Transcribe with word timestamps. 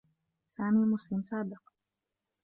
سامي 0.53 0.85
مسلم 0.85 1.21
سابق. 1.21 1.61